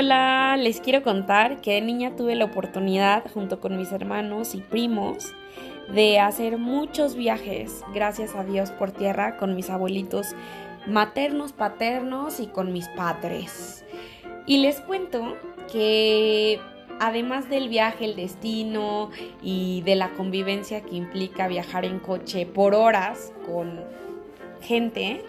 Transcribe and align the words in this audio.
Hola, 0.00 0.56
les 0.56 0.80
quiero 0.80 1.02
contar 1.02 1.60
que 1.60 1.72
de 1.72 1.80
niña 1.80 2.14
tuve 2.14 2.36
la 2.36 2.44
oportunidad, 2.44 3.24
junto 3.34 3.58
con 3.58 3.76
mis 3.76 3.90
hermanos 3.90 4.54
y 4.54 4.58
primos, 4.58 5.34
de 5.92 6.20
hacer 6.20 6.56
muchos 6.56 7.16
viajes, 7.16 7.82
gracias 7.92 8.36
a 8.36 8.44
Dios, 8.44 8.70
por 8.70 8.92
tierra 8.92 9.36
con 9.38 9.56
mis 9.56 9.70
abuelitos 9.70 10.36
maternos, 10.86 11.52
paternos 11.52 12.38
y 12.38 12.46
con 12.46 12.72
mis 12.72 12.86
padres. 12.90 13.84
Y 14.46 14.58
les 14.58 14.80
cuento 14.80 15.36
que 15.72 16.60
además 17.00 17.50
del 17.50 17.68
viaje, 17.68 18.04
el 18.04 18.14
destino 18.14 19.10
y 19.42 19.82
de 19.82 19.96
la 19.96 20.10
convivencia 20.10 20.80
que 20.82 20.94
implica 20.94 21.48
viajar 21.48 21.84
en 21.84 21.98
coche 21.98 22.46
por 22.46 22.72
horas 22.72 23.32
con 23.44 23.80
gente, 24.60 25.24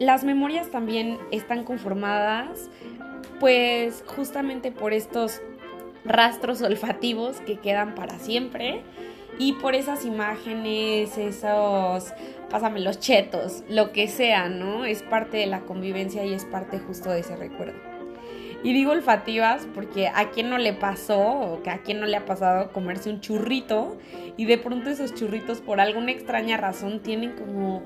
las 0.00 0.24
memorias 0.24 0.72
también 0.72 1.18
están 1.30 1.62
conformadas 1.62 2.68
pues 3.38 4.04
justamente 4.06 4.72
por 4.72 4.92
estos 4.92 5.40
rastros 6.04 6.62
olfativos 6.62 7.40
que 7.40 7.58
quedan 7.58 7.94
para 7.94 8.18
siempre 8.18 8.82
y 9.38 9.54
por 9.54 9.74
esas 9.74 10.04
imágenes, 10.04 11.18
esos, 11.18 12.12
pásame 12.48 12.80
los 12.80 13.00
chetos, 13.00 13.64
lo 13.68 13.92
que 13.92 14.08
sea, 14.08 14.48
¿no? 14.48 14.84
Es 14.84 15.02
parte 15.02 15.36
de 15.36 15.46
la 15.46 15.60
convivencia 15.60 16.24
y 16.24 16.32
es 16.32 16.44
parte 16.44 16.78
justo 16.78 17.10
de 17.10 17.20
ese 17.20 17.36
recuerdo. 17.36 17.95
Y 18.66 18.72
digo 18.72 18.90
olfativas 18.90 19.64
porque 19.76 20.08
a 20.08 20.30
quien 20.30 20.50
no 20.50 20.58
le 20.58 20.72
pasó 20.72 21.20
o 21.20 21.62
a 21.70 21.78
quien 21.84 22.00
no 22.00 22.06
le 22.06 22.16
ha 22.16 22.24
pasado 22.24 22.72
comerse 22.72 23.08
un 23.08 23.20
churrito 23.20 23.96
y 24.36 24.46
de 24.46 24.58
pronto 24.58 24.90
esos 24.90 25.14
churritos 25.14 25.60
por 25.60 25.78
alguna 25.78 26.10
extraña 26.10 26.56
razón 26.56 26.98
tienen 26.98 27.36
como 27.36 27.84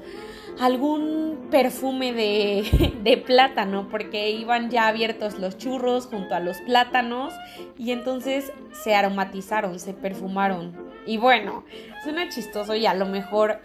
algún 0.59 1.49
perfume 1.51 2.15
de, 2.15 2.95
de, 3.05 3.19
plátano, 3.19 3.89
porque 3.91 4.31
iban 4.31 4.71
ya 4.71 4.89
abiertos 4.89 5.39
los 5.39 5.59
churros 5.59 6.07
junto 6.07 6.35
a 6.35 6.41
los 6.41 6.63
plátanos 6.63 7.35
y 7.77 7.91
entonces 7.91 8.51
se 8.73 8.95
aromatizaron, 8.95 9.79
se 9.79 9.93
perfumaron. 9.93 10.75
Y 11.05 11.19
bueno, 11.19 11.63
suena 12.05 12.31
chistoso 12.31 12.75
y 12.75 12.87
a 12.87 12.95
lo 12.95 13.05
mejor, 13.05 13.61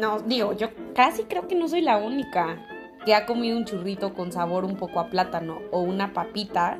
no, 0.00 0.18
digo, 0.18 0.52
yo 0.52 0.70
casi 0.96 1.22
creo 1.22 1.46
que 1.46 1.54
no 1.54 1.68
soy 1.68 1.82
la 1.82 1.96
única 1.96 2.58
que 3.04 3.14
ha 3.14 3.26
comido 3.26 3.56
un 3.56 3.64
churrito 3.64 4.14
con 4.14 4.32
sabor 4.32 4.64
un 4.64 4.76
poco 4.76 5.00
a 5.00 5.08
plátano 5.08 5.60
o 5.70 5.80
una 5.80 6.12
papita 6.12 6.78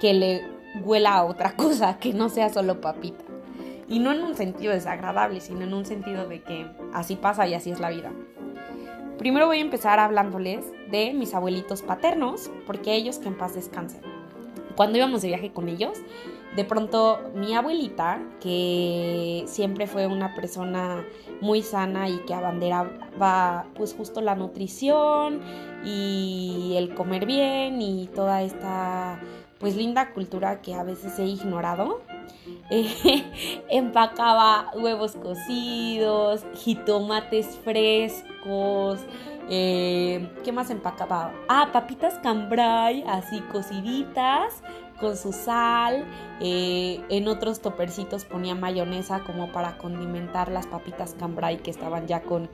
que 0.00 0.14
le 0.14 0.42
huela 0.82 1.14
a 1.14 1.24
otra 1.24 1.52
cosa 1.56 1.98
que 1.98 2.12
no 2.12 2.28
sea 2.28 2.48
solo 2.48 2.80
papita. 2.80 3.24
Y 3.88 4.00
no 4.00 4.12
en 4.12 4.22
un 4.22 4.34
sentido 4.34 4.72
desagradable, 4.72 5.40
sino 5.40 5.62
en 5.62 5.72
un 5.72 5.86
sentido 5.86 6.28
de 6.28 6.42
que 6.42 6.66
así 6.92 7.16
pasa 7.16 7.46
y 7.46 7.54
así 7.54 7.70
es 7.70 7.80
la 7.80 7.90
vida. 7.90 8.12
Primero 9.16 9.46
voy 9.46 9.58
a 9.58 9.62
empezar 9.62 9.98
hablándoles 9.98 10.64
de 10.90 11.12
mis 11.12 11.34
abuelitos 11.34 11.82
paternos, 11.82 12.50
porque 12.66 12.94
ellos 12.94 13.18
que 13.18 13.28
en 13.28 13.36
paz 13.36 13.54
descansen. 13.54 14.07
Cuando 14.78 14.96
íbamos 14.96 15.22
de 15.22 15.28
viaje 15.28 15.50
con 15.50 15.68
ellos, 15.68 15.98
de 16.54 16.64
pronto 16.64 17.18
mi 17.34 17.52
abuelita, 17.52 18.22
que 18.40 19.42
siempre 19.48 19.88
fue 19.88 20.06
una 20.06 20.36
persona 20.36 21.04
muy 21.40 21.62
sana 21.62 22.08
y 22.08 22.18
que 22.18 22.32
abanderaba 22.32 23.66
pues 23.74 23.92
justo 23.92 24.20
la 24.20 24.36
nutrición 24.36 25.40
y 25.84 26.74
el 26.76 26.94
comer 26.94 27.26
bien 27.26 27.82
y 27.82 28.06
toda 28.14 28.42
esta 28.42 29.20
pues 29.58 29.74
linda 29.74 30.12
cultura 30.12 30.62
que 30.62 30.74
a 30.74 30.84
veces 30.84 31.18
he 31.18 31.26
ignorado, 31.26 32.00
empacaba 33.68 34.70
huevos 34.76 35.16
cocidos, 35.16 36.44
jitomates 36.54 37.58
frescos, 37.64 39.00
eh, 39.48 40.30
¿qué 40.44 40.52
más 40.52 40.70
empacaba? 40.70 41.32
Ah, 41.48 41.70
papitas 41.72 42.14
cambray, 42.22 43.04
así 43.06 43.40
cociditas, 43.52 44.62
con 45.00 45.16
su 45.16 45.32
sal. 45.32 46.04
Eh, 46.40 47.00
en 47.08 47.28
otros 47.28 47.60
topercitos 47.60 48.24
ponía 48.24 48.54
mayonesa 48.54 49.20
como 49.24 49.50
para 49.52 49.78
condimentar 49.78 50.50
las 50.50 50.66
papitas 50.66 51.14
cambray 51.18 51.58
que 51.58 51.70
estaban 51.70 52.06
ya 52.06 52.22
con, 52.22 52.48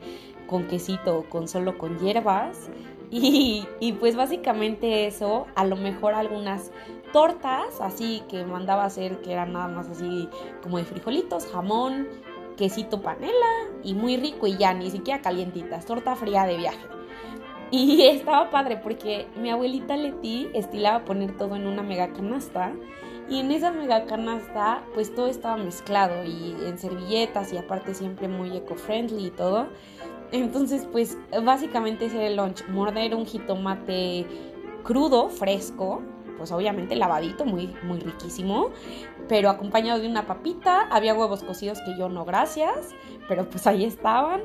con 0.47 0.67
quesito 0.67 1.25
con 1.29 1.47
solo 1.47 1.77
con 1.77 1.99
hierbas. 1.99 2.69
Y, 3.11 3.67
y, 3.79 3.93
pues 3.93 4.15
básicamente 4.15 5.05
eso, 5.05 5.45
a 5.55 5.63
lo 5.63 5.75
mejor 5.75 6.15
algunas 6.15 6.71
tortas, 7.13 7.79
así 7.79 8.23
que 8.27 8.43
mandaba 8.45 8.83
hacer, 8.83 9.21
que 9.21 9.31
eran 9.31 9.53
nada 9.53 9.67
más 9.67 9.87
así 9.87 10.27
como 10.63 10.79
de 10.79 10.85
frijolitos, 10.85 11.45
jamón, 11.45 12.07
quesito 12.55 13.01
panela 13.01 13.69
y 13.83 13.93
muy 13.93 14.17
rico 14.17 14.47
y 14.47 14.57
ya, 14.57 14.73
ni 14.73 14.89
siquiera 14.91 15.21
calientitas, 15.21 15.85
torta 15.85 16.15
fría 16.15 16.45
de 16.45 16.57
viaje. 16.57 16.85
Y 17.71 18.01
estaba 18.07 18.49
padre 18.49 18.77
porque 18.77 19.27
mi 19.35 19.49
abuelita 19.49 19.97
Leti 19.97 20.49
estilaba 20.53 21.05
poner 21.05 21.37
todo 21.37 21.55
en 21.55 21.67
una 21.67 21.83
mega 21.83 22.11
canasta 22.13 22.73
y 23.29 23.39
en 23.39 23.51
esa 23.51 23.71
mega 23.71 24.05
canasta 24.05 24.83
pues 24.93 25.13
todo 25.13 25.27
estaba 25.27 25.57
mezclado 25.57 26.23
y 26.23 26.55
en 26.65 26.77
servilletas 26.77 27.51
y 27.53 27.57
aparte 27.57 27.93
siempre 27.93 28.27
muy 28.27 28.55
eco-friendly 28.55 29.27
y 29.27 29.31
todo. 29.31 29.67
Entonces 30.31 30.87
pues 30.91 31.17
básicamente 31.43 32.05
ese 32.05 32.27
el 32.27 32.37
lunch, 32.37 32.67
morder 32.67 33.15
un 33.15 33.25
jitomate 33.25 34.25
crudo, 34.83 35.29
fresco, 35.29 36.01
pues 36.37 36.51
obviamente 36.51 36.95
lavadito, 36.95 37.45
muy, 37.45 37.73
muy 37.83 37.99
riquísimo, 37.99 38.69
pero 39.27 39.49
acompañado 39.49 39.99
de 39.99 40.07
una 40.07 40.27
papita, 40.27 40.87
había 40.91 41.13
huevos 41.15 41.43
cocidos 41.43 41.79
que 41.81 41.97
yo 41.97 42.09
no, 42.09 42.25
gracias, 42.25 42.93
pero 43.27 43.49
pues 43.49 43.65
ahí 43.67 43.83
estaban. 43.83 44.41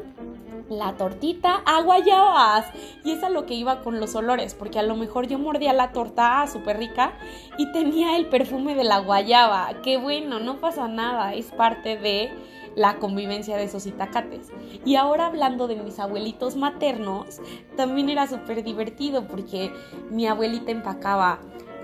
La 0.68 0.96
tortita, 0.96 1.62
aguayabas. 1.66 2.66
Y 3.04 3.10
es 3.10 3.24
a 3.24 3.28
lo 3.28 3.44
que 3.44 3.54
iba 3.54 3.80
con 3.80 3.98
los 3.98 4.14
olores, 4.14 4.54
porque 4.54 4.78
a 4.78 4.84
lo 4.84 4.94
mejor 4.94 5.26
yo 5.26 5.36
mordía 5.36 5.72
la 5.72 5.90
torta 5.90 6.46
súper 6.46 6.78
rica 6.78 7.14
y 7.58 7.72
tenía 7.72 8.16
el 8.16 8.26
perfume 8.26 8.76
de 8.76 8.84
la 8.84 8.98
guayaba. 8.98 9.68
Qué 9.82 9.96
bueno, 9.96 10.38
no 10.38 10.60
pasa 10.60 10.86
nada, 10.86 11.34
es 11.34 11.46
parte 11.46 11.96
de 11.96 12.30
la 12.76 12.96
convivencia 12.96 13.56
de 13.56 13.64
esos 13.64 13.86
itacates. 13.86 14.48
Y 14.84 14.96
ahora 14.96 15.26
hablando 15.26 15.66
de 15.66 15.76
mis 15.76 15.98
abuelitos 15.98 16.56
maternos, 16.56 17.40
también 17.76 18.08
era 18.08 18.26
súper 18.26 18.62
divertido 18.62 19.26
porque 19.26 19.72
mi 20.10 20.26
abuelita 20.26 20.70
empacaba 20.70 21.40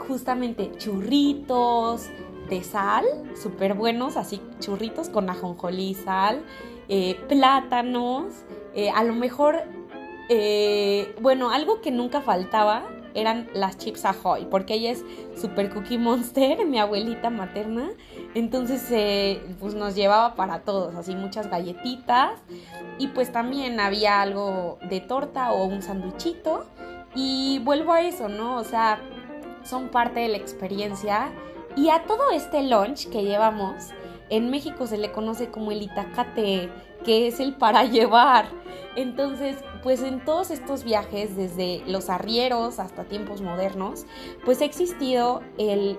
justamente 0.07 0.71
churritos 0.79 2.09
de 2.49 2.63
sal, 2.63 3.05
súper 3.41 3.75
buenos, 3.75 4.17
así 4.17 4.41
churritos 4.61 5.09
con 5.09 5.29
ajonjolí 5.29 5.91
y 5.91 5.95
sal, 5.95 6.43
eh, 6.89 7.17
plátanos, 7.29 8.27
eh, 8.75 8.91
a 8.91 9.03
lo 9.03 9.15
mejor, 9.15 9.63
eh, 10.29 11.15
bueno, 11.21 11.51
algo 11.51 11.81
que 11.81 11.91
nunca 11.91 12.21
faltaba 12.21 12.85
eran 13.15 13.49
las 13.55 13.79
chips 13.79 14.05
ahoy, 14.05 14.47
porque 14.51 14.75
ella 14.75 14.91
es 14.91 15.05
super 15.41 15.71
cookie 15.71 15.99
monster, 15.99 16.65
mi 16.67 16.79
abuelita 16.79 17.31
materna, 17.31 17.89
entonces 18.35 18.83
pues 19.59 19.75
nos 19.75 19.95
llevaba 19.95 20.35
para 20.35 20.61
todos, 20.61 20.95
así 20.95 21.17
muchas 21.17 21.51
galletitas, 21.51 22.33
y 22.99 23.09
pues 23.09 23.33
también 23.33 23.81
había 23.81 24.21
algo 24.21 24.79
de 24.89 25.01
torta 25.01 25.53
o 25.53 25.65
un 25.65 25.83
sanduichito, 25.83 26.67
y 27.17 27.61
vuelvo 27.61 27.95
a 27.95 28.03
eso, 28.03 28.29
¿no? 28.29 28.57
O 28.59 28.65
sea, 28.65 29.01
son 29.67 29.89
parte 29.89 30.21
de 30.21 30.29
la 30.29 30.37
experiencia. 30.37 31.31
Y 31.77 31.91
a 31.91 32.05
todo 32.05 32.31
este 32.31 32.63
lunch 32.63 33.09
que 33.11 33.23
llevamos, 33.23 33.91
en 34.31 34.51
México 34.51 34.87
se 34.87 34.99
le 34.99 35.13
conoce 35.13 35.51
como 35.51 35.73
el 35.73 35.83
itacate, 35.83 36.71
que 37.05 37.29
es 37.29 37.41
el 37.41 37.55
para 37.55 37.85
llevar. 37.85 38.47
Entonces, 38.97 39.57
pues 39.83 40.03
en 40.03 40.25
todos 40.25 40.51
estos 40.51 40.85
viajes, 40.85 41.37
desde 41.37 41.83
los 41.87 42.09
arrieros 42.09 42.79
hasta 42.79 43.05
tiempos 43.05 43.43
modernos, 43.43 44.07
pues 44.45 44.61
ha 44.63 44.65
existido 44.65 45.43
el 45.59 45.99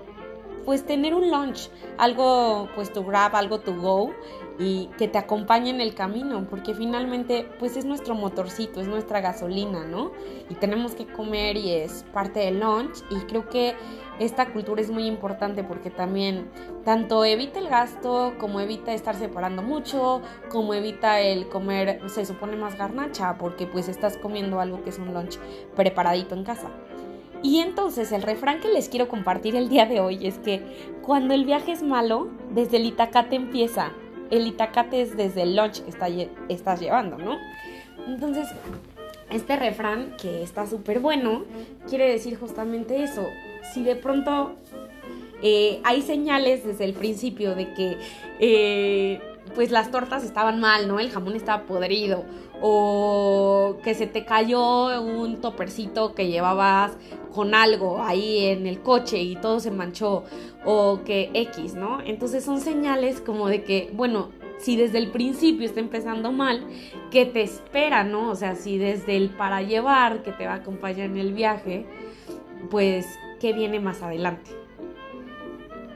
pues 0.68 0.86
tener 0.86 1.16
un 1.16 1.32
lunch, 1.32 1.70
algo 1.98 2.68
pues 2.76 2.92
to 2.92 3.02
grab, 3.02 3.38
algo 3.38 3.62
to 3.62 3.74
go 3.74 4.12
y 4.60 4.88
que 4.98 5.08
te 5.08 5.18
acompañe 5.18 5.70
en 5.70 5.80
el 5.80 5.96
camino, 5.96 6.46
porque 6.50 6.74
finalmente 6.74 7.50
pues 7.58 7.78
es 7.78 7.86
nuestro 7.86 8.16
motorcito, 8.16 8.82
es 8.82 8.88
nuestra 8.90 9.22
gasolina, 9.22 9.86
¿no? 9.86 10.12
Y 10.50 10.56
tenemos 10.56 10.94
que 10.94 11.06
comer 11.06 11.56
y 11.56 11.72
es 11.72 12.04
parte 12.12 12.42
del 12.42 12.60
lunch 12.60 12.98
y 13.10 13.16
creo 13.28 13.48
que 13.48 13.76
esta 14.20 14.52
cultura 14.52 14.82
es 14.82 14.92
muy 14.92 15.06
importante 15.06 15.64
porque 15.64 15.90
también 15.90 16.52
tanto 16.84 17.24
evita 17.24 17.60
el 17.60 17.70
gasto 17.70 18.34
como 18.38 18.60
evita 18.60 18.94
estar 18.94 19.16
separando 19.16 19.62
mucho, 19.62 20.22
como 20.50 20.74
evita 20.74 21.22
el 21.22 21.48
comer, 21.48 22.02
se 22.10 22.26
supone 22.26 22.58
más 22.58 22.78
garnacha 22.78 23.38
porque 23.38 23.68
pues 23.68 23.88
estás 23.88 24.18
comiendo 24.18 24.60
algo 24.60 24.84
que 24.84 24.90
es 24.90 25.00
un 25.00 25.14
lunch 25.14 25.40
preparadito 25.78 26.36
en 26.36 26.44
casa. 26.44 26.70
Y 27.44 27.60
entonces 27.60 28.12
el 28.12 28.24
refrán 28.24 28.60
que 28.60 28.70
les 28.70 28.90
quiero 28.90 29.08
compartir 29.08 29.56
el 29.56 29.70
día 29.70 29.86
de 29.86 30.00
hoy 30.00 30.26
es 30.26 30.40
que 30.40 30.62
cuando 31.02 31.34
el 31.34 31.46
viaje 31.46 31.72
es 31.72 31.84
malo, 31.84 32.30
desde 32.52 32.78
el 32.78 32.86
Itacate 32.86 33.36
empieza. 33.36 33.92
El 34.30 34.48
Itacate 34.48 35.02
es 35.02 35.16
desde 35.16 35.44
el 35.44 35.56
lunch 35.56 35.82
que 35.84 36.30
estás 36.50 36.80
llevando, 36.80 37.18
¿no? 37.18 37.38
Entonces, 38.08 38.48
este 39.30 39.56
refrán, 39.56 40.16
que 40.22 40.42
está 40.42 40.66
súper 40.66 41.00
bueno, 41.00 41.44
quiere 41.88 42.10
decir 42.10 42.38
justamente 42.38 43.04
eso. 43.04 43.26
Si 43.74 43.84
de 43.84 43.96
pronto 43.96 44.56
eh, 45.42 45.80
hay 45.84 46.02
señales 46.02 46.66
desde 46.66 46.86
el 46.86 46.94
principio 46.94 47.56
de 47.56 47.74
que... 47.74 47.98
Eh, 48.40 49.22
pues 49.56 49.72
las 49.72 49.92
tortas 49.92 50.24
estaban 50.24 50.60
mal, 50.60 50.88
¿no? 50.88 51.00
El 51.00 51.10
jamón 51.10 51.36
estaba 51.36 51.64
podrido. 51.64 52.26
O 52.62 53.78
que 53.84 53.94
se 53.94 54.08
te 54.08 54.26
cayó 54.26 55.02
un 55.02 55.42
topercito 55.42 56.16
que 56.16 56.28
llevabas 56.28 56.98
con 57.34 57.54
algo 57.54 58.02
ahí 58.02 58.46
en 58.46 58.66
el 58.66 58.82
coche 58.82 59.20
y 59.20 59.36
todo 59.36 59.60
se 59.60 59.72
manchó. 59.72 60.24
O 60.66 61.02
que 61.06 61.30
X, 61.34 61.76
¿no? 61.76 62.02
Entonces 62.02 62.44
son 62.44 62.60
señales 62.60 63.22
como 63.22 63.48
de 63.48 63.64
que, 63.64 63.92
bueno, 63.94 64.30
si 64.58 64.76
desde 64.76 64.98
el 64.98 65.12
principio 65.12 65.66
está 65.66 65.80
empezando 65.80 66.32
mal, 66.32 66.66
¿qué 67.12 67.26
te 67.26 67.42
espera, 67.42 68.04
no? 68.04 68.30
O 68.32 68.36
sea, 68.36 68.56
si 68.56 68.78
desde 68.78 69.16
el 69.16 69.30
para 69.30 69.62
llevar 69.62 70.24
que 70.24 70.32
te 70.32 70.48
va 70.48 70.54
a 70.54 70.58
acompañar 70.58 71.08
en 71.08 71.18
el 71.18 71.34
viaje, 71.34 71.86
pues, 72.72 73.06
¿qué 73.40 73.54
viene 73.54 73.80
más 73.80 74.02
adelante? 74.02 74.52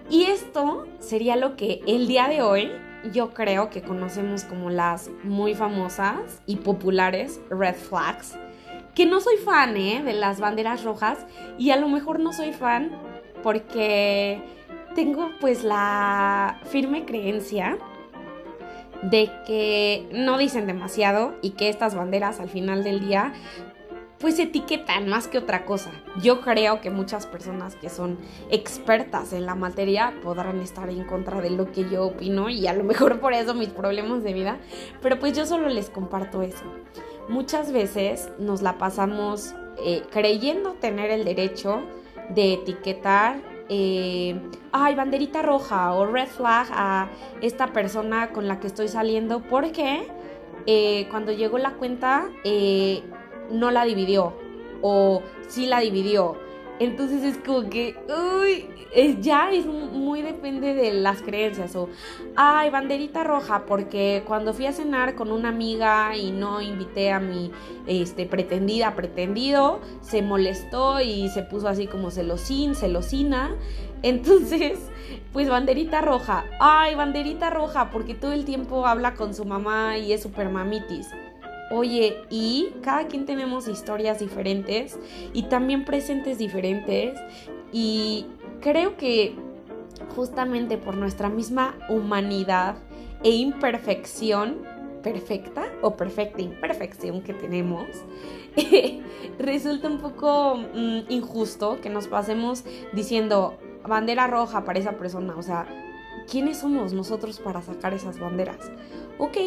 Y 0.09 0.25
esto 0.25 0.87
sería 0.99 1.37
lo 1.37 1.55
que 1.55 1.81
el 1.87 2.07
día 2.07 2.27
de 2.27 2.41
hoy 2.41 2.69
yo 3.11 3.33
creo 3.33 3.69
que 3.69 3.81
conocemos 3.81 4.43
como 4.43 4.69
las 4.69 5.09
muy 5.23 5.55
famosas 5.55 6.41
y 6.45 6.57
populares 6.57 7.39
red 7.49 7.75
flags. 7.75 8.37
Que 8.95 9.05
no 9.05 9.21
soy 9.21 9.37
fan 9.37 9.77
¿eh? 9.77 10.01
de 10.03 10.13
las 10.13 10.39
banderas 10.39 10.83
rojas 10.83 11.25
y 11.57 11.71
a 11.71 11.77
lo 11.77 11.87
mejor 11.87 12.19
no 12.19 12.33
soy 12.33 12.51
fan 12.51 12.91
porque 13.41 14.41
tengo 14.95 15.29
pues 15.39 15.63
la 15.63 16.59
firme 16.65 17.05
creencia 17.05 17.77
de 19.01 19.31
que 19.47 20.07
no 20.11 20.37
dicen 20.37 20.67
demasiado 20.67 21.33
y 21.41 21.51
que 21.51 21.69
estas 21.69 21.95
banderas 21.95 22.39
al 22.39 22.49
final 22.49 22.83
del 22.83 22.99
día 22.99 23.33
pues 24.21 24.37
etiquetan 24.39 25.09
más 25.09 25.27
que 25.27 25.39
otra 25.39 25.65
cosa. 25.65 25.91
Yo 26.21 26.41
creo 26.41 26.79
que 26.79 26.91
muchas 26.91 27.25
personas 27.25 27.75
que 27.75 27.89
son 27.89 28.17
expertas 28.49 29.33
en 29.33 29.45
la 29.45 29.55
materia 29.55 30.13
podrán 30.23 30.61
estar 30.61 30.89
en 30.89 31.03
contra 31.03 31.41
de 31.41 31.49
lo 31.49 31.71
que 31.71 31.89
yo 31.89 32.05
opino 32.05 32.49
y 32.49 32.67
a 32.67 32.73
lo 32.73 32.83
mejor 32.83 33.19
por 33.19 33.33
eso 33.33 33.53
mis 33.53 33.69
problemas 33.69 34.23
de 34.23 34.33
vida, 34.33 34.57
pero 35.01 35.19
pues 35.19 35.35
yo 35.35 35.45
solo 35.45 35.67
les 35.69 35.89
comparto 35.89 36.41
eso. 36.43 36.63
Muchas 37.27 37.71
veces 37.71 38.29
nos 38.37 38.61
la 38.61 38.77
pasamos 38.77 39.55
eh, 39.83 40.03
creyendo 40.11 40.73
tener 40.73 41.09
el 41.11 41.25
derecho 41.25 41.81
de 42.29 42.53
etiquetar, 42.53 43.41
eh, 43.69 44.39
ay, 44.71 44.95
banderita 44.95 45.41
roja 45.41 45.93
o 45.93 46.05
red 46.05 46.27
flag 46.27 46.67
a 46.71 47.09
esta 47.41 47.67
persona 47.67 48.31
con 48.31 48.47
la 48.47 48.59
que 48.59 48.67
estoy 48.67 48.87
saliendo 48.87 49.41
porque 49.41 50.07
eh, 50.67 51.07
cuando 51.09 51.31
llegó 51.31 51.57
la 51.57 51.71
cuenta 51.71 52.29
no 53.51 53.71
la 53.71 53.85
dividió 53.85 54.33
o 54.81 55.21
sí 55.47 55.65
la 55.67 55.79
dividió. 55.79 56.37
Entonces 56.79 57.23
es 57.23 57.37
como 57.37 57.69
que, 57.69 57.95
uy, 58.09 58.67
ya 59.21 59.51
es 59.51 59.67
muy 59.67 60.23
depende 60.23 60.73
de 60.73 60.93
las 60.93 61.21
creencias. 61.21 61.75
O, 61.75 61.89
ay, 62.35 62.71
banderita 62.71 63.23
roja, 63.23 63.65
porque 63.67 64.23
cuando 64.25 64.53
fui 64.53 64.65
a 64.65 64.73
cenar 64.73 65.13
con 65.13 65.31
una 65.31 65.49
amiga 65.49 66.17
y 66.17 66.31
no 66.31 66.59
invité 66.59 67.11
a 67.11 67.19
mi 67.19 67.51
este, 67.85 68.25
pretendida, 68.25 68.95
pretendido, 68.95 69.79
se 70.01 70.23
molestó 70.23 70.99
y 71.01 71.29
se 71.29 71.43
puso 71.43 71.67
así 71.67 71.85
como 71.85 72.09
celosín, 72.09 72.73
celosina. 72.73 73.51
Entonces, 74.01 74.79
pues 75.33 75.47
banderita 75.49 76.01
roja, 76.01 76.45
ay, 76.59 76.95
banderita 76.95 77.51
roja, 77.51 77.91
porque 77.91 78.15
todo 78.15 78.33
el 78.33 78.43
tiempo 78.43 78.87
habla 78.87 79.13
con 79.13 79.35
su 79.35 79.45
mamá 79.45 79.99
y 79.99 80.13
es 80.13 80.23
super 80.23 80.49
mamitis. 80.49 81.07
Oye, 81.71 82.21
y 82.29 82.73
cada 82.81 83.07
quien 83.07 83.25
tenemos 83.25 83.67
historias 83.67 84.19
diferentes 84.19 84.99
y 85.33 85.43
también 85.43 85.85
presentes 85.85 86.37
diferentes. 86.37 87.17
Y 87.71 88.25
creo 88.59 88.97
que 88.97 89.35
justamente 90.15 90.77
por 90.77 90.95
nuestra 90.95 91.29
misma 91.29 91.75
humanidad 91.89 92.75
e 93.23 93.31
imperfección, 93.31 94.57
perfecta 95.01 95.63
o 95.81 95.95
perfecta 95.95 96.41
imperfección 96.41 97.21
que 97.21 97.33
tenemos, 97.33 97.87
resulta 99.39 99.87
un 99.87 99.99
poco 99.99 100.57
mm, 100.57 101.09
injusto 101.09 101.79
que 101.81 101.89
nos 101.89 102.07
pasemos 102.07 102.65
diciendo 102.93 103.57
bandera 103.87 104.27
roja 104.27 104.63
para 104.63 104.79
esa 104.79 104.97
persona, 104.97 105.35
o 105.37 105.41
sea, 105.41 105.65
¿quiénes 106.29 106.57
somos 106.57 106.93
nosotros 106.93 107.39
para 107.39 107.61
sacar 107.61 107.93
esas 107.93 108.19
banderas? 108.19 108.71
Ok, 109.17 109.37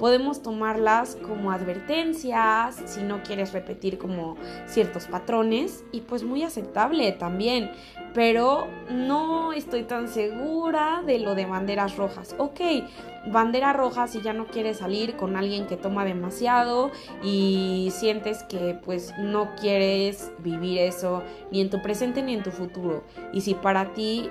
podemos 0.00 0.42
tomarlas 0.42 1.16
como 1.16 1.52
advertencias 1.52 2.82
si 2.86 3.02
no 3.02 3.22
quieres 3.22 3.52
repetir 3.52 3.98
como 3.98 4.36
ciertos 4.66 5.04
patrones 5.06 5.84
y 5.92 6.00
pues 6.00 6.24
muy 6.24 6.42
aceptable 6.42 7.12
también 7.12 7.70
pero 8.14 8.66
no 8.90 9.52
estoy 9.52 9.82
tan 9.82 10.08
segura 10.08 11.02
de 11.06 11.18
lo 11.18 11.34
de 11.34 11.44
banderas 11.44 11.96
rojas 11.96 12.34
ok 12.38 12.60
bandera 13.30 13.74
roja 13.74 14.06
si 14.06 14.22
ya 14.22 14.32
no 14.32 14.46
quieres 14.46 14.78
salir 14.78 15.16
con 15.16 15.36
alguien 15.36 15.66
que 15.66 15.76
toma 15.76 16.06
demasiado 16.06 16.90
y 17.22 17.92
sientes 17.92 18.42
que 18.44 18.80
pues 18.82 19.12
no 19.18 19.54
quieres 19.60 20.32
vivir 20.38 20.78
eso 20.78 21.22
ni 21.52 21.60
en 21.60 21.68
tu 21.68 21.82
presente 21.82 22.22
ni 22.22 22.32
en 22.32 22.42
tu 22.42 22.50
futuro 22.50 23.04
y 23.34 23.42
si 23.42 23.52
para 23.52 23.92
ti 23.92 24.30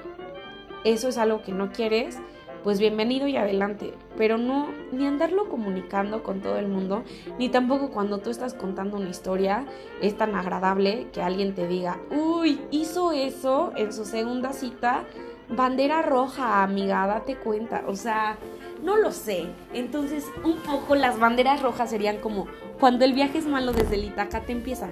eso 0.83 1.09
es 1.09 1.17
algo 1.17 1.41
que 1.41 1.51
no 1.51 1.71
quieres 1.71 2.19
pues 2.63 2.79
bienvenido 2.79 3.27
y 3.27 3.37
adelante, 3.37 3.93
pero 4.17 4.37
no 4.37 4.67
ni 4.91 5.05
andarlo 5.05 5.47
comunicando 5.49 6.23
con 6.23 6.41
todo 6.41 6.57
el 6.57 6.67
mundo, 6.67 7.03
ni 7.37 7.49
tampoco 7.49 7.89
cuando 7.89 8.19
tú 8.19 8.29
estás 8.29 8.53
contando 8.53 8.97
una 8.97 9.09
historia 9.09 9.65
es 10.01 10.17
tan 10.17 10.35
agradable 10.35 11.07
que 11.13 11.21
alguien 11.21 11.55
te 11.55 11.67
diga, 11.67 11.99
uy, 12.11 12.59
hizo 12.71 13.11
eso 13.11 13.71
en 13.75 13.93
su 13.93 14.05
segunda 14.05 14.53
cita, 14.53 15.05
bandera 15.47 16.01
roja, 16.01 16.63
amiga, 16.63 17.07
date 17.07 17.37
cuenta, 17.37 17.83
o 17.87 17.95
sea, 17.95 18.37
no 18.83 18.97
lo 18.97 19.11
sé. 19.11 19.47
Entonces, 19.73 20.25
un 20.43 20.57
poco 20.57 20.95
las 20.95 21.19
banderas 21.19 21.61
rojas 21.61 21.89
serían 21.89 22.17
como 22.17 22.47
cuando 22.79 23.05
el 23.05 23.13
viaje 23.13 23.39
es 23.39 23.47
malo 23.47 23.73
desde 23.73 23.95
el 23.95 24.13
te 24.13 24.51
empieza 24.51 24.89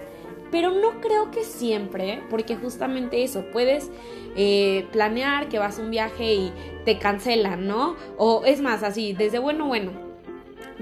pero 0.51 0.71
no 0.71 1.01
creo 1.01 1.31
que 1.31 1.43
siempre, 1.43 2.23
porque 2.29 2.55
justamente 2.55 3.23
eso, 3.23 3.45
puedes 3.51 3.91
eh, 4.35 4.87
planear 4.91 5.49
que 5.49 5.59
vas 5.59 5.79
a 5.79 5.81
un 5.81 5.91
viaje 5.91 6.33
y 6.33 6.53
te 6.85 6.97
cancelan, 6.99 7.67
¿no? 7.67 7.95
O 8.17 8.43
es 8.45 8.61
más, 8.61 8.83
así, 8.83 9.13
desde 9.13 9.39
bueno, 9.39 9.67
bueno, 9.67 10.06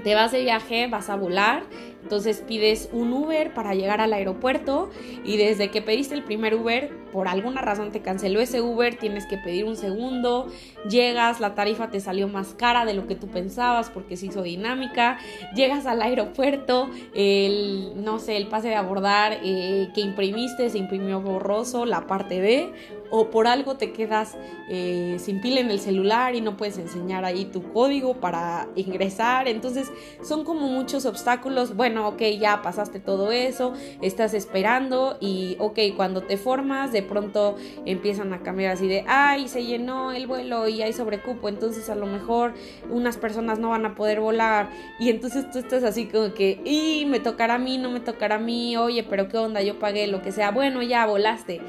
te 0.02 0.14
vas 0.14 0.32
de 0.32 0.42
viaje, 0.42 0.86
vas 0.88 1.10
a 1.10 1.16
volar 1.16 1.64
entonces 2.06 2.40
pides 2.46 2.88
un 2.92 3.12
Uber 3.12 3.52
para 3.52 3.74
llegar 3.74 4.00
al 4.00 4.12
aeropuerto 4.12 4.90
y 5.24 5.38
desde 5.38 5.72
que 5.72 5.82
pediste 5.82 6.14
el 6.14 6.22
primer 6.22 6.54
Uber, 6.54 6.88
por 7.12 7.26
alguna 7.26 7.62
razón 7.62 7.90
te 7.90 8.00
canceló 8.00 8.38
ese 8.38 8.60
Uber, 8.60 8.94
tienes 8.96 9.26
que 9.26 9.38
pedir 9.38 9.64
un 9.64 9.74
segundo, 9.74 10.46
llegas, 10.88 11.40
la 11.40 11.56
tarifa 11.56 11.90
te 11.90 11.98
salió 11.98 12.28
más 12.28 12.54
cara 12.54 12.84
de 12.84 12.94
lo 12.94 13.08
que 13.08 13.16
tú 13.16 13.26
pensabas 13.26 13.90
porque 13.90 14.16
se 14.16 14.26
hizo 14.26 14.42
dinámica, 14.42 15.18
llegas 15.56 15.84
al 15.86 16.00
aeropuerto, 16.00 16.88
el, 17.12 18.04
no 18.04 18.20
sé, 18.20 18.36
el 18.36 18.46
pase 18.46 18.68
de 18.68 18.76
abordar 18.76 19.40
eh, 19.42 19.88
que 19.92 20.00
imprimiste 20.00 20.70
se 20.70 20.78
imprimió 20.78 21.20
borroso, 21.20 21.86
la 21.86 22.06
parte 22.06 22.40
B, 22.40 22.72
o 23.10 23.30
por 23.30 23.46
algo 23.46 23.76
te 23.76 23.92
quedas 23.92 24.36
eh, 24.68 25.16
sin 25.18 25.40
pila 25.40 25.60
en 25.60 25.70
el 25.70 25.80
celular 25.80 26.34
y 26.34 26.40
no 26.40 26.56
puedes 26.56 26.78
enseñar 26.78 27.24
ahí 27.24 27.44
tu 27.46 27.72
código 27.72 28.14
para 28.14 28.68
ingresar. 28.76 29.48
Entonces 29.48 29.90
son 30.22 30.44
como 30.44 30.68
muchos 30.68 31.06
obstáculos. 31.06 31.76
Bueno, 31.76 32.08
ok, 32.08 32.22
ya 32.38 32.62
pasaste 32.62 33.00
todo 33.00 33.32
eso, 33.32 33.72
estás 34.02 34.34
esperando 34.34 35.18
y 35.20 35.56
ok, 35.58 35.78
cuando 35.96 36.22
te 36.22 36.36
formas 36.36 36.92
de 36.92 37.02
pronto 37.02 37.56
empiezan 37.84 38.32
a 38.32 38.42
cambiar 38.42 38.72
así 38.72 38.88
de, 38.88 39.04
ay, 39.06 39.48
se 39.48 39.64
llenó 39.64 40.12
el 40.12 40.26
vuelo 40.26 40.68
y 40.68 40.82
hay 40.82 40.92
sobrecupo, 40.92 41.48
entonces 41.48 41.88
a 41.90 41.94
lo 41.94 42.06
mejor 42.06 42.54
unas 42.90 43.16
personas 43.16 43.58
no 43.58 43.70
van 43.70 43.86
a 43.86 43.94
poder 43.94 44.20
volar 44.20 44.70
y 44.98 45.10
entonces 45.10 45.50
tú 45.50 45.58
estás 45.58 45.84
así 45.84 46.06
como 46.06 46.34
que, 46.34 46.60
y 46.64 47.04
me 47.06 47.20
tocará 47.20 47.54
a 47.54 47.58
mí, 47.58 47.78
no 47.78 47.90
me 47.90 48.00
tocará 48.00 48.36
a 48.36 48.38
mí, 48.38 48.76
oye, 48.76 49.04
pero 49.04 49.28
qué 49.28 49.38
onda, 49.38 49.62
yo 49.62 49.78
pagué 49.78 50.06
lo 50.06 50.22
que 50.22 50.32
sea, 50.32 50.50
bueno, 50.50 50.82
ya 50.82 51.06
volaste 51.06 51.60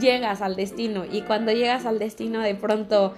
llegas 0.00 0.42
al 0.42 0.56
destino 0.56 0.85
y 1.10 1.22
cuando 1.22 1.52
llegas 1.52 1.86
al 1.86 1.98
destino 1.98 2.40
de 2.40 2.54
pronto 2.54 3.14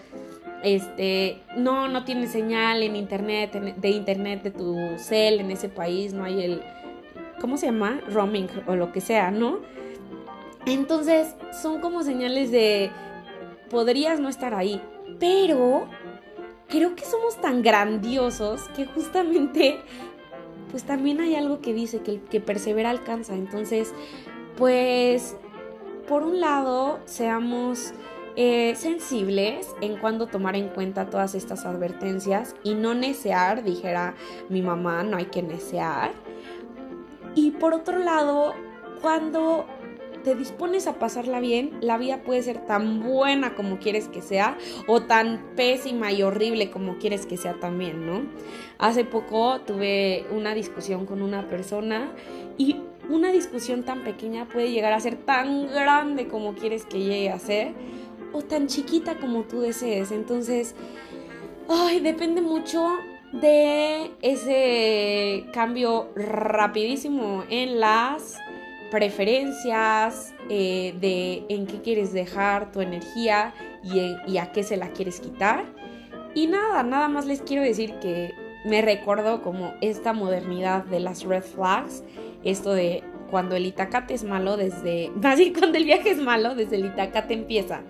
este 0.62 1.40
no 1.56 1.88
no 1.88 2.04
tiene 2.04 2.26
señal 2.26 2.82
en 2.82 2.96
internet 2.96 3.52
de 3.52 3.90
internet 3.90 4.42
de 4.42 4.50
tu 4.50 4.76
cel 4.96 5.40
en 5.40 5.50
ese 5.50 5.68
país 5.68 6.12
no 6.12 6.24
hay 6.24 6.42
el 6.42 6.62
¿cómo 7.40 7.56
se 7.56 7.66
llama? 7.66 8.00
roaming 8.08 8.48
o 8.66 8.76
lo 8.76 8.92
que 8.92 9.00
sea, 9.00 9.30
¿no? 9.30 9.60
Entonces, 10.66 11.34
son 11.62 11.80
como 11.80 12.02
señales 12.02 12.50
de 12.50 12.90
podrías 13.70 14.20
no 14.20 14.28
estar 14.28 14.54
ahí, 14.54 14.82
pero 15.18 15.88
creo 16.68 16.94
que 16.94 17.04
somos 17.04 17.40
tan 17.40 17.62
grandiosos 17.62 18.62
que 18.76 18.86
justamente 18.86 19.78
pues 20.70 20.84
también 20.84 21.20
hay 21.20 21.34
algo 21.34 21.60
que 21.60 21.72
dice 21.72 22.00
que 22.00 22.12
el 22.12 22.20
que 22.20 22.40
persevera 22.40 22.90
alcanza. 22.90 23.34
Entonces, 23.34 23.94
pues 24.56 25.36
por 26.08 26.22
un 26.22 26.40
lado, 26.40 27.00
seamos 27.04 27.92
eh, 28.36 28.74
sensibles 28.76 29.68
en 29.80 29.98
cuando 29.98 30.26
tomar 30.26 30.56
en 30.56 30.68
cuenta 30.68 31.10
todas 31.10 31.34
estas 31.34 31.66
advertencias 31.66 32.56
y 32.64 32.74
no 32.74 32.94
necear, 32.94 33.62
dijera 33.62 34.14
mi 34.48 34.62
mamá, 34.62 35.02
no 35.02 35.16
hay 35.16 35.26
que 35.26 35.42
necear. 35.42 36.12
Y 37.34 37.52
por 37.52 37.74
otro 37.74 37.98
lado, 37.98 38.54
cuando 39.02 39.66
te 40.24 40.34
dispones 40.34 40.86
a 40.86 40.98
pasarla 40.98 41.40
bien, 41.40 41.78
la 41.80 41.98
vida 41.98 42.22
puede 42.22 42.42
ser 42.42 42.64
tan 42.66 43.02
buena 43.02 43.54
como 43.54 43.78
quieres 43.78 44.08
que 44.08 44.22
sea 44.22 44.56
o 44.86 45.02
tan 45.02 45.54
pésima 45.56 46.12
y 46.12 46.22
horrible 46.22 46.70
como 46.70 46.98
quieres 46.98 47.26
que 47.26 47.36
sea 47.36 47.54
también, 47.60 48.06
¿no? 48.06 48.22
Hace 48.78 49.04
poco 49.04 49.60
tuve 49.60 50.26
una 50.30 50.54
discusión 50.54 51.06
con 51.06 51.22
una 51.22 51.48
persona 51.48 52.12
y 52.56 52.82
una 53.08 53.32
discusión 53.32 53.84
tan 53.84 54.04
pequeña 54.04 54.46
puede 54.46 54.70
llegar 54.70 54.92
a 54.92 55.00
ser 55.00 55.16
tan 55.16 55.66
grande 55.66 56.28
como 56.28 56.54
quieres 56.54 56.84
que 56.84 56.98
llegue 56.98 57.30
a 57.30 57.38
ser 57.38 57.72
o 58.32 58.42
tan 58.42 58.66
chiquita 58.66 59.16
como 59.16 59.42
tú 59.44 59.60
desees. 59.60 60.12
Entonces, 60.12 60.74
ay, 61.68 62.00
depende 62.00 62.40
mucho 62.40 62.86
de 63.32 64.10
ese 64.22 65.46
cambio 65.52 66.08
rapidísimo 66.14 67.44
en 67.50 67.80
las 67.80 68.36
preferencias, 68.90 70.34
eh, 70.48 70.94
de 71.00 71.44
en 71.48 71.66
qué 71.66 71.80
quieres 71.82 72.12
dejar 72.12 72.72
tu 72.72 72.80
energía 72.80 73.52
y, 73.82 74.16
y, 74.30 74.38
a 74.38 74.50
qué 74.52 74.62
se 74.62 74.78
la 74.78 74.90
quieres 74.92 75.20
quitar. 75.20 75.64
Y 76.34 76.46
nada, 76.46 76.82
nada 76.82 77.08
más 77.08 77.26
les 77.26 77.42
quiero 77.42 77.62
decir 77.62 77.94
que 78.00 78.32
me 78.64 78.82
recuerdo 78.82 79.42
como 79.42 79.74
esta 79.80 80.12
modernidad 80.12 80.84
de 80.84 81.00
las 81.00 81.24
red 81.24 81.42
flags, 81.42 82.02
esto 82.50 82.72
de 82.72 83.02
cuando 83.30 83.56
el 83.56 83.66
itacate 83.66 84.14
es 84.14 84.24
malo 84.24 84.56
desde, 84.56 85.10
así 85.22 85.52
cuando 85.52 85.78
el 85.78 85.84
viaje 85.84 86.10
es 86.10 86.18
malo, 86.18 86.54
desde 86.54 86.76
el 86.76 86.86
itacate 86.86 87.34
empieza. 87.34 87.82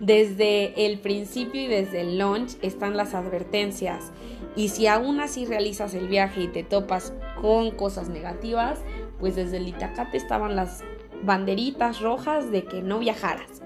Desde 0.00 0.86
el 0.86 1.00
principio 1.00 1.60
y 1.60 1.66
desde 1.66 2.02
el 2.02 2.18
launch 2.18 2.56
están 2.62 2.96
las 2.96 3.14
advertencias. 3.14 4.12
Y 4.54 4.68
si 4.68 4.86
aún 4.86 5.20
así 5.20 5.44
realizas 5.44 5.94
el 5.94 6.08
viaje 6.08 6.42
y 6.42 6.48
te 6.48 6.62
topas 6.62 7.12
con 7.40 7.72
cosas 7.72 8.08
negativas, 8.08 8.80
pues 9.18 9.36
desde 9.36 9.58
el 9.58 9.68
Itacate 9.68 10.16
estaban 10.16 10.56
las 10.56 10.82
banderitas 11.22 12.00
rojas 12.00 12.50
de 12.50 12.64
que 12.64 12.82
no 12.82 12.98
viajaras. 12.98 13.62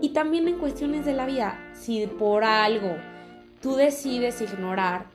Y 0.00 0.10
también 0.10 0.48
en 0.48 0.58
cuestiones 0.58 1.04
de 1.04 1.12
la 1.12 1.26
vida, 1.26 1.58
si 1.74 2.06
por 2.06 2.44
algo 2.44 2.96
tú 3.60 3.74
decides 3.74 4.40
ignorar, 4.40 5.06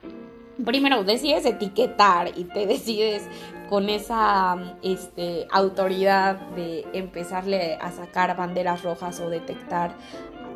primero 0.64 1.04
decides 1.04 1.46
etiquetar 1.46 2.32
y 2.36 2.44
te 2.44 2.66
decides 2.66 3.28
con 3.68 3.88
esa 3.88 4.76
este, 4.82 5.46
autoridad 5.50 6.36
de 6.50 6.86
empezarle 6.92 7.74
a 7.80 7.90
sacar 7.90 8.36
banderas 8.36 8.82
rojas 8.82 9.20
o 9.20 9.30
detectar 9.30 9.94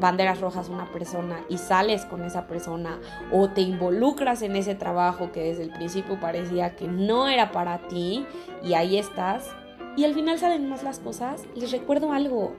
banderas 0.01 0.41
rojas 0.41 0.69
a 0.69 0.73
una 0.73 0.93
persona 0.93 1.41
y 1.49 1.59
sales 1.59 2.05
con 2.05 2.23
esa 2.23 2.47
persona 2.47 3.01
o 3.33 3.49
te 3.49 3.63
involucras 3.63 4.43
en 4.43 4.55
ese 4.55 4.75
trabajo 4.75 5.33
que 5.33 5.43
desde 5.43 5.65
el 5.65 5.71
principio 5.71 6.21
parecía 6.21 6.77
que 6.77 6.87
no 6.87 7.29
era 7.29 7.51
para 7.51 7.79
ti 7.89 8.25
y 8.63 8.75
ahí 8.75 8.97
estás 8.97 9.51
y 9.97 10.05
al 10.05 10.15
final 10.15 10.39
salen 10.39 10.69
más 10.69 10.85
las 10.85 11.01
cosas, 11.01 11.45
les 11.57 11.73
recuerdo 11.73 12.13
algo, 12.13 12.53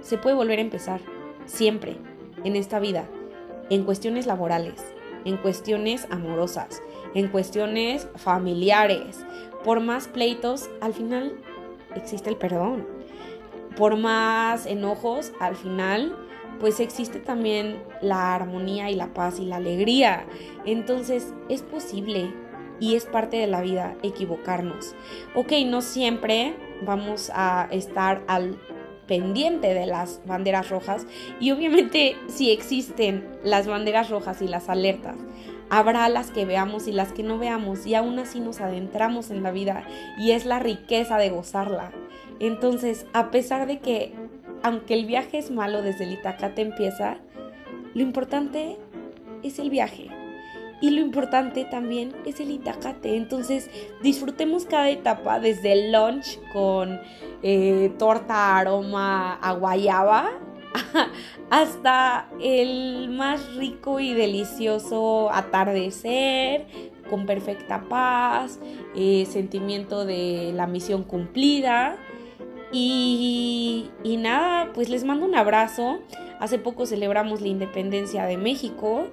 se 0.00 0.16
puede 0.16 0.34
volver 0.34 0.60
a 0.60 0.62
empezar, 0.62 1.02
siempre, 1.44 1.98
en 2.42 2.56
esta 2.56 2.80
vida, 2.80 3.04
en 3.68 3.84
cuestiones 3.84 4.26
laborales, 4.26 4.82
en 5.24 5.36
cuestiones 5.36 6.06
amorosas, 6.10 6.82
en 7.14 7.28
cuestiones 7.28 8.08
familiares, 8.16 9.24
por 9.64 9.80
más 9.80 10.08
pleitos, 10.08 10.70
al 10.80 10.94
final 10.94 11.36
existe 11.94 12.30
el 12.30 12.36
perdón. 12.36 12.86
Por 13.76 13.96
más 13.96 14.66
enojos, 14.66 15.32
al 15.38 15.54
final 15.54 16.16
pues 16.60 16.78
existe 16.80 17.18
también 17.18 17.82
la 18.02 18.34
armonía 18.34 18.90
y 18.90 18.94
la 18.94 19.14
paz 19.14 19.38
y 19.38 19.46
la 19.46 19.56
alegría. 19.56 20.26
Entonces 20.66 21.32
es 21.48 21.62
posible 21.62 22.32
y 22.78 22.96
es 22.96 23.06
parte 23.06 23.36
de 23.36 23.46
la 23.46 23.60
vida 23.60 23.96
equivocarnos. 24.02 24.94
Ok, 25.34 25.52
no 25.66 25.82
siempre 25.82 26.54
vamos 26.82 27.30
a 27.34 27.68
estar 27.70 28.22
al 28.26 28.58
pendiente 29.10 29.74
de 29.74 29.86
las 29.86 30.20
banderas 30.24 30.68
rojas 30.70 31.04
y 31.40 31.50
obviamente 31.50 32.16
si 32.28 32.52
existen 32.52 33.28
las 33.42 33.66
banderas 33.66 34.08
rojas 34.08 34.40
y 34.40 34.46
las 34.46 34.68
alertas, 34.68 35.16
habrá 35.68 36.08
las 36.08 36.30
que 36.30 36.44
veamos 36.44 36.86
y 36.86 36.92
las 36.92 37.12
que 37.12 37.24
no 37.24 37.36
veamos 37.36 37.88
y 37.88 37.96
aún 37.96 38.20
así 38.20 38.38
nos 38.38 38.60
adentramos 38.60 39.32
en 39.32 39.42
la 39.42 39.50
vida 39.50 39.84
y 40.16 40.30
es 40.30 40.46
la 40.46 40.60
riqueza 40.60 41.18
de 41.18 41.28
gozarla. 41.28 41.90
Entonces, 42.38 43.04
a 43.12 43.32
pesar 43.32 43.66
de 43.66 43.80
que 43.80 44.12
aunque 44.62 44.94
el 44.94 45.06
viaje 45.06 45.38
es 45.38 45.50
malo 45.50 45.82
desde 45.82 46.04
el 46.04 46.12
Itacate 46.12 46.62
empieza, 46.62 47.18
lo 47.94 48.02
importante 48.02 48.76
es 49.42 49.58
el 49.58 49.70
viaje. 49.70 50.19
Y 50.80 50.90
lo 50.90 51.00
importante 51.00 51.64
también 51.64 52.12
es 52.24 52.40
el 52.40 52.50
Itacate. 52.50 53.16
Entonces 53.16 53.70
disfrutemos 54.02 54.64
cada 54.64 54.90
etapa 54.90 55.38
desde 55.40 55.72
el 55.72 55.92
lunch 55.92 56.38
con 56.52 57.00
eh, 57.42 57.92
torta 57.98 58.56
aroma 58.56 59.34
a 59.34 59.52
guayaba 59.52 60.30
hasta 61.50 62.28
el 62.40 63.10
más 63.10 63.54
rico 63.56 64.00
y 64.00 64.14
delicioso 64.14 65.30
atardecer 65.32 66.66
con 67.10 67.26
perfecta 67.26 67.82
paz, 67.88 68.60
eh, 68.94 69.26
sentimiento 69.28 70.04
de 70.06 70.52
la 70.54 70.66
misión 70.66 71.02
cumplida 71.02 71.96
y, 72.72 73.90
nada, 74.04 74.70
pues 74.72 74.88
les 74.88 75.04
mando 75.04 75.26
un 75.26 75.34
abrazo. 75.34 75.98
Hace 76.38 76.58
poco 76.58 76.86
celebramos 76.86 77.40
la 77.40 77.48
independencia 77.48 78.24
de 78.24 78.36
México 78.36 79.08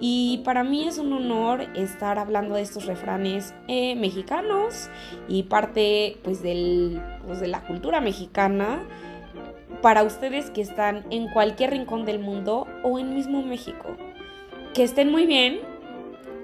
y 0.00 0.42
para 0.44 0.62
mí 0.62 0.86
es 0.86 0.98
un 0.98 1.12
honor 1.12 1.62
estar 1.74 2.18
hablando 2.18 2.54
de 2.54 2.62
estos 2.62 2.86
refranes 2.86 3.54
eh, 3.66 3.96
mexicanos 3.96 4.88
y 5.26 5.44
parte 5.44 6.18
pues, 6.22 6.42
del, 6.42 7.02
pues, 7.26 7.40
de 7.40 7.48
la 7.48 7.66
cultura 7.66 8.00
mexicana 8.00 8.82
para 9.82 10.02
ustedes 10.02 10.50
que 10.50 10.60
están 10.60 11.04
en 11.10 11.28
cualquier 11.28 11.70
rincón 11.70 12.04
del 12.04 12.20
mundo 12.20 12.66
o 12.84 12.98
en 12.98 13.14
mismo 13.14 13.42
México. 13.42 13.96
Que 14.74 14.84
estén 14.84 15.10
muy 15.10 15.26
bien 15.26 15.60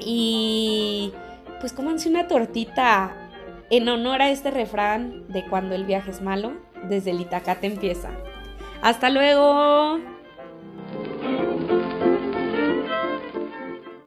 y 0.00 1.12
pues 1.60 1.72
cómanse 1.72 2.08
una 2.08 2.26
tortita 2.26 3.16
en 3.70 3.88
honor 3.88 4.20
a 4.20 4.30
este 4.30 4.50
refrán 4.50 5.26
de 5.28 5.44
cuando 5.46 5.74
el 5.74 5.84
viaje 5.84 6.10
es 6.10 6.20
malo, 6.20 6.52
desde 6.88 7.12
el 7.12 7.20
Itacate 7.20 7.66
empieza. 7.66 8.10
¡Hasta 8.82 9.10
luego! 9.10 10.13